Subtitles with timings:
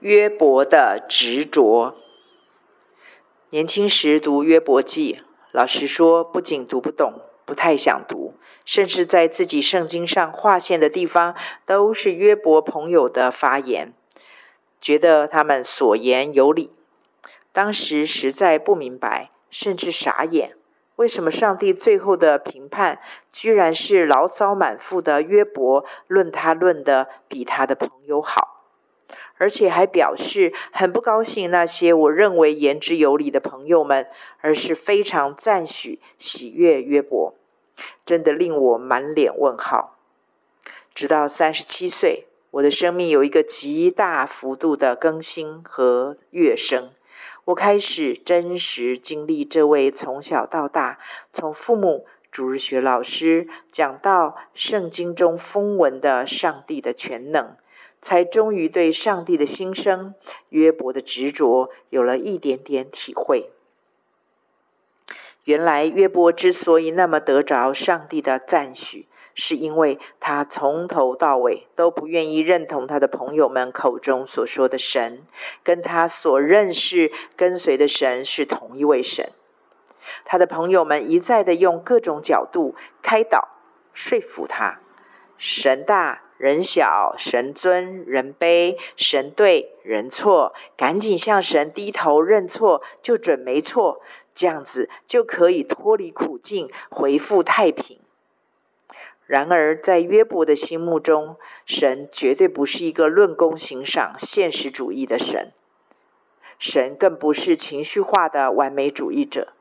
[0.00, 1.96] 约伯的执着。
[3.50, 8.34] 年轻时读约伯记，老实说，不仅读不懂，不太想读，
[8.64, 11.34] 甚至在自己圣经上划线的地方，
[11.66, 13.92] 都是约伯朋友的发言，
[14.80, 16.70] 觉得他们所言有理。
[17.50, 20.54] 当时实在不明白，甚至傻眼，
[20.94, 23.00] 为什么上帝最后的评判，
[23.32, 28.57] 居然是牢骚满腹的约伯论他论的比他的朋友好？
[29.38, 34.06] 而且还表示很不高兴那些我认为言之有理的朋友们，
[34.40, 37.34] 而是非常赞许、喜悦约伯，
[38.04, 39.96] 真的令我满脸问号。
[40.94, 46.90] 直到三十七岁，我的生命有一个极大幅度的更新和跃升，
[47.44, 50.98] 我开始真实经历这位从小到大，
[51.32, 57.56] 从父母、主日学老师讲到圣经中风文的上帝的全能。
[58.00, 60.14] 才终于对上帝的心声、
[60.50, 63.50] 约伯的执着有了一点点体会。
[65.44, 75.22] 原来约伯之所以那么得着上帝的赞许，是因为他从头到尾都不愿意认同他的朋友们口中所说的神，
[75.62, 79.30] 跟他所认识、跟随的神是同一位神。
[80.24, 83.48] 他的朋友们一再的用各种角度开导、
[83.94, 84.80] 说服他，
[85.38, 86.22] 神大。
[86.38, 94.00] 人小，神尊；人卑，神对；人错，赶紧向神低头认错，就准没错。
[94.34, 97.98] 这样子就可以脱离苦境，回复太平。
[99.26, 105.52] 然而，在约伯的心目中，神绝对不是一个论功行赏、现实主义的神，
[106.58, 109.52] 神更不是情绪化的完美主义者。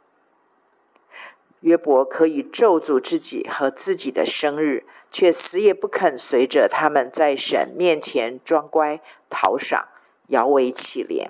[1.61, 8.99] 约伯可以咒诅自己和自己的生日，却死也不肯随着他们在神面前装乖、
[9.29, 9.87] 讨赏、
[10.27, 11.29] 摇尾乞怜。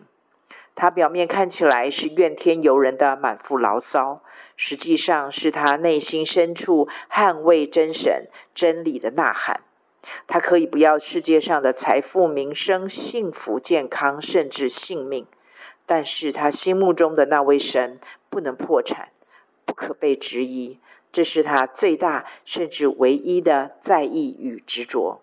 [0.76, 4.22] 他表面看起来是怨天尤人的满腹牢骚，
[4.56, 9.62] 实际上是他内心深处捍卫真神真理的呐喊。
[10.28, 15.26] 他可以不要世界上的财富、名声、幸福、健康，甚至性命，
[15.86, 18.00] 但是他心目中的那位神
[18.30, 19.10] 不能破产。
[19.78, 20.80] 可被质疑，
[21.12, 25.22] 这是他最大甚至唯一的在意与执着。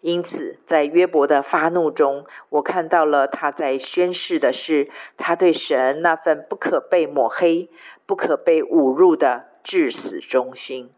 [0.00, 7.68] 因此，在约伯的发怒中，我看到了他在宣誓的是他对神那份不可被抹黑、
[8.06, 10.90] 不可被侮辱的至死忠心。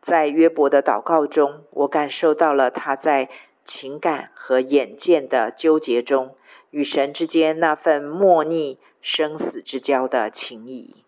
[0.00, 3.28] 在约伯的祷告中，我感受到了他在
[3.64, 6.34] 情感和眼见的纠结中，
[6.70, 11.04] 与神之间那份莫逆生死之交的情谊。